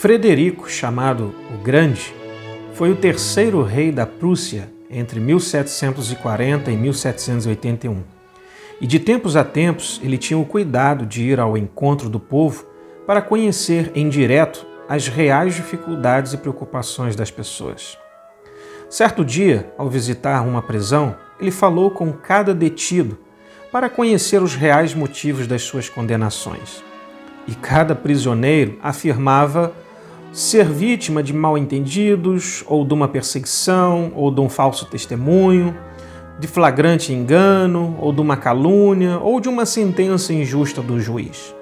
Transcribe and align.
Frederico, 0.00 0.66
chamado 0.66 1.34
o 1.52 1.58
Grande, 1.58 2.14
foi 2.72 2.90
o 2.90 2.96
terceiro 2.96 3.62
rei 3.62 3.92
da 3.92 4.06
Prússia 4.06 4.72
entre 4.90 5.20
1740 5.20 6.70
e 6.70 6.76
1781. 6.78 8.02
E 8.80 8.86
de 8.86 8.98
tempos 8.98 9.36
a 9.36 9.44
tempos 9.44 10.00
ele 10.02 10.16
tinha 10.16 10.38
o 10.38 10.46
cuidado 10.46 11.04
de 11.04 11.24
ir 11.24 11.38
ao 11.38 11.54
encontro 11.54 12.08
do 12.08 12.18
povo 12.18 12.64
para 13.06 13.20
conhecer 13.20 13.92
em 13.94 14.08
direto 14.08 14.66
as 14.88 15.06
reais 15.06 15.54
dificuldades 15.54 16.32
e 16.32 16.38
preocupações 16.38 17.14
das 17.14 17.30
pessoas. 17.30 17.98
Certo 18.88 19.22
dia, 19.22 19.70
ao 19.76 19.90
visitar 19.90 20.40
uma 20.40 20.62
prisão, 20.62 21.14
ele 21.38 21.50
falou 21.50 21.90
com 21.90 22.10
cada 22.10 22.54
detido 22.54 23.18
para 23.70 23.90
conhecer 23.90 24.40
os 24.40 24.54
reais 24.54 24.94
motivos 24.94 25.46
das 25.46 25.60
suas 25.60 25.90
condenações. 25.90 26.82
E 27.46 27.54
cada 27.54 27.94
prisioneiro 27.94 28.78
afirmava 28.82 29.74
ser 30.32 30.64
vítima 30.64 31.22
de 31.22 31.32
mal-entendidos, 31.32 32.64
ou 32.66 32.84
de 32.84 32.94
uma 32.94 33.08
perseguição, 33.08 34.12
ou 34.14 34.30
de 34.30 34.40
um 34.40 34.48
falso 34.48 34.86
testemunho, 34.86 35.76
de 36.38 36.46
flagrante 36.46 37.12
engano, 37.12 37.96
ou 38.00 38.12
de 38.12 38.20
uma 38.20 38.36
calúnia, 38.36 39.18
ou 39.18 39.40
de 39.40 39.48
uma 39.48 39.66
sentença 39.66 40.32
injusta 40.32 40.80
do 40.80 41.00
juiz. 41.00 41.54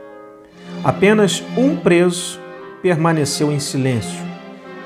Apenas 0.85 1.43
um 1.57 1.77
preso 1.77 2.39
permaneceu 2.83 3.51
em 3.51 3.59
silêncio, 3.59 4.25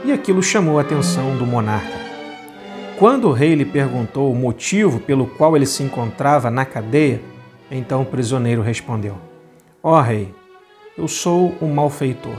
e 0.04 0.12
aquilo 0.12 0.42
chamou 0.42 0.78
a 0.78 0.82
atenção 0.82 1.36
do 1.36 1.46
monarca. 1.46 2.00
Quando 2.98 3.28
o 3.28 3.32
rei 3.32 3.54
lhe 3.54 3.64
perguntou 3.64 4.30
o 4.30 4.34
motivo 4.34 5.00
pelo 5.00 5.26
qual 5.26 5.56
ele 5.56 5.66
se 5.66 5.82
encontrava 5.82 6.50
na 6.50 6.64
cadeia, 6.64 7.20
então 7.70 8.02
o 8.02 8.06
prisioneiro 8.06 8.62
respondeu: 8.62 9.16
Ó 9.82 9.98
oh, 9.98 10.00
rei, 10.00 10.32
eu 10.96 11.08
sou 11.08 11.54
um 11.60 11.72
malfeitor, 11.72 12.36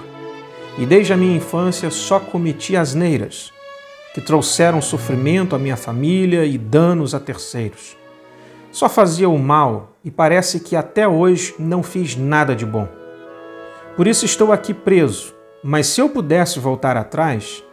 e 0.78 0.86
desde 0.86 1.14
a 1.14 1.18
minha 1.18 1.38
infância 1.38 1.90
só 1.90 2.20
cometi 2.20 2.76
asneiras, 2.76 3.52
que 4.14 4.22
trouxeram 4.22 4.82
sofrimento 4.82 5.56
à 5.56 5.60
minha 5.60 5.78
família 5.78 6.46
e 6.46 6.58
danos 6.58 7.16
a 7.16 7.20
terceiros. 7.20 7.98
Só 8.72 8.90
fazia 8.90 9.30
o 9.30 9.38
mal 9.38 9.96
e 10.04 10.10
parece 10.10 10.60
que 10.60 10.76
até 10.76 11.08
hoje 11.08 11.56
não 11.60 11.84
fiz 11.84 12.16
nada 12.16 12.56
de 12.56 12.66
bom. 12.66 12.88
Por 13.96 14.08
isso 14.08 14.26
estou 14.26 14.52
aqui 14.52 14.74
preso, 14.74 15.34
mas 15.64 15.88
se 15.88 16.02
eu 16.02 16.10
pudesse 16.10 16.60
voltar 16.60 16.98
atrás, 16.98 17.64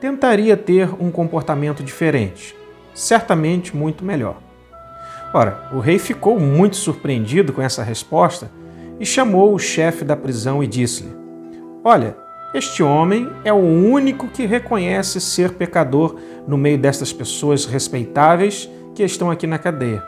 tentaria 0.00 0.56
ter 0.56 0.88
um 1.00 1.10
comportamento 1.10 1.82
diferente, 1.82 2.56
certamente 2.94 3.76
muito 3.76 4.04
melhor. 4.04 4.36
Ora, 5.32 5.68
o 5.72 5.80
rei 5.80 5.98
ficou 5.98 6.38
muito 6.38 6.76
surpreendido 6.76 7.52
com 7.52 7.60
essa 7.60 7.82
resposta 7.82 8.48
e 9.00 9.04
chamou 9.04 9.52
o 9.52 9.58
chefe 9.58 10.04
da 10.04 10.16
prisão 10.16 10.62
e 10.62 10.66
disse-lhe: 10.68 11.12
Olha, 11.82 12.16
este 12.54 12.84
homem 12.84 13.28
é 13.44 13.52
o 13.52 13.56
único 13.56 14.28
que 14.28 14.46
reconhece 14.46 15.20
ser 15.20 15.54
pecador 15.54 16.14
no 16.46 16.56
meio 16.56 16.78
destas 16.78 17.12
pessoas 17.12 17.64
respeitáveis 17.64 18.70
que 18.94 19.02
estão 19.02 19.28
aqui 19.28 19.44
na 19.44 19.58
cadeia. 19.58 20.04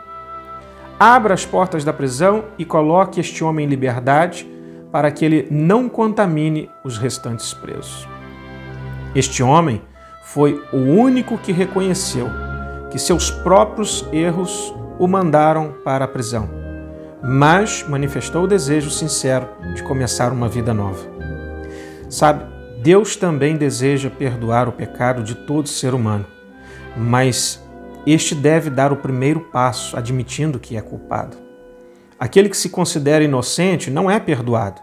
Abra 0.99 1.35
as 1.35 1.45
portas 1.45 1.83
da 1.83 1.93
prisão 1.93 2.45
e 2.57 2.65
coloque 2.65 3.19
este 3.19 3.43
homem 3.43 3.67
em 3.67 3.69
liberdade 3.69 4.49
para 4.93 5.11
que 5.11 5.25
ele 5.25 5.49
não 5.51 5.89
contamine 5.89 6.71
os 6.85 6.97
restantes 6.97 7.53
presos. 7.53 8.09
Este 9.13 9.43
homem 9.43 9.83
foi 10.23 10.63
o 10.73 10.77
único 10.77 11.37
que 11.39 11.51
reconheceu 11.51 12.29
que 12.93 12.99
seus 12.99 13.29
próprios 13.29 14.07
erros 14.13 14.73
o 15.01 15.09
mandaram 15.09 15.75
para 15.85 16.05
a 16.05 16.09
prisão, 16.09 16.49
mas 17.25 17.85
manifestou 17.89 18.45
o 18.45 18.49
desejo 18.49 18.89
sincero 18.89 19.49
de 19.75 19.83
começar 19.83 20.33
uma 20.33 20.49
vida 20.49 20.73
nova. 20.73 21.16
Sabe, 22.09 22.45
Deus 22.83 23.17
também 23.17 23.57
deseja 23.57 24.09
perdoar 24.09 24.69
o 24.69 24.73
pecado 24.73 25.23
de 25.23 25.35
todo 25.35 25.69
ser 25.69 25.93
humano, 25.93 26.27
mas 26.97 27.63
este 28.07 28.35
deve 28.35 28.71
dar 28.71 28.93
o 28.93 28.97
primeiro 28.97 29.41
passo 29.41 29.97
admitindo 29.97 30.61
que 30.61 30.77
é 30.77 30.81
culpado. 30.81 31.37
Aquele 32.19 32.49
que 32.49 32.57
se 32.57 32.71
considera 32.71 33.25
inocente 33.25 33.91
não 33.91 34.11
é 34.11 34.21
perdoado. 34.21 34.81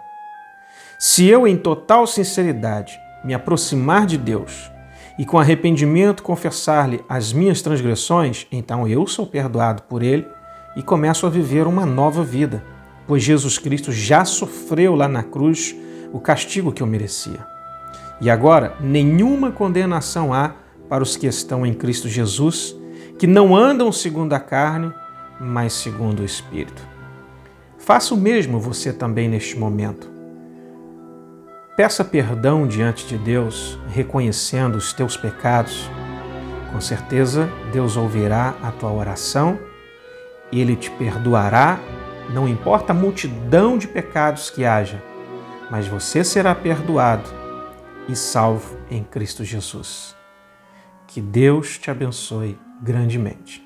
Se 1.00 1.26
eu, 1.26 1.48
em 1.48 1.58
total 1.58 2.06
sinceridade, 2.06 3.00
me 3.24 3.34
aproximar 3.34 4.06
de 4.06 4.18
Deus 4.18 4.70
e 5.18 5.26
com 5.26 5.40
arrependimento 5.40 6.24
confessar-lhe 6.24 7.04
as 7.08 7.32
minhas 7.32 7.62
transgressões, 7.62 8.46
então 8.52 8.88
eu 8.88 9.08
sou 9.08 9.26
perdoado 9.26 9.84
por 9.84 10.04
ele 10.04 10.28
e 10.76 10.84
começo 10.84 11.26
a 11.26 11.30
viver 11.30 11.68
uma 11.68 11.86
nova 11.86 12.24
vida, 12.24 12.64
pois 13.08 13.24
Jesus 13.24 13.58
Cristo 13.58 13.92
já 13.92 14.26
sofreu 14.26 14.96
lá 14.96 15.08
na 15.08 15.24
cruz 15.24 15.76
o 16.14 16.20
castigo 16.20 16.72
que 16.72 16.84
eu 16.84 16.88
merecia. 16.88 17.46
E 18.22 18.30
agora, 18.30 18.78
nenhuma 18.80 19.52
condenação 19.52 20.34
há 20.34 20.54
para 20.88 21.04
os 21.04 21.18
que 21.18 21.26
estão 21.26 21.66
em 21.66 21.74
Cristo 21.74 22.08
Jesus, 22.08 22.76
que 23.18 23.26
não 23.26 23.56
andam 23.56 23.92
segundo 23.92 24.34
a 24.34 24.40
carne, 24.40 24.94
mas 25.40 25.74
segundo 25.74 26.20
o 26.20 26.26
Espírito. 26.26 26.88
Faça 27.80 28.14
o 28.14 28.18
mesmo 28.18 28.60
você 28.60 28.94
também 28.94 29.28
neste 29.28 29.58
momento. 29.58 30.10
Peça 31.76 32.06
perdão 32.06 32.68
diante 32.68 33.08
de 33.08 33.18
Deus, 33.18 33.80
reconhecendo 33.90 34.76
os 34.76 34.94
teus 34.94 35.18
pecados. 35.18 35.90
Com 36.72 36.80
certeza, 36.80 37.50
Deus 37.72 37.98
ouvirá 37.98 38.56
a 38.62 38.72
tua 38.72 38.92
oração 38.92 39.60
Ele 40.52 40.76
te 40.76 40.92
perdoará, 40.92 41.80
não 42.32 42.48
importa 42.48 42.94
a 42.94 42.96
multidão 42.96 43.78
de 43.78 43.88
pecados 43.88 44.52
que 44.52 44.64
haja, 44.64 45.02
mas 45.70 45.88
você 45.88 46.24
será 46.24 46.54
perdoado 46.54 47.30
e 48.08 48.16
salvo 48.16 48.78
em 48.90 49.04
Cristo 49.04 49.44
Jesus. 49.44 50.16
Que 51.08 51.22
Deus 51.22 51.78
te 51.78 51.90
abençoe 51.90 52.60
grandemente. 52.82 53.63